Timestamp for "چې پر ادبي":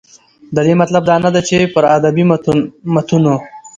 1.47-2.23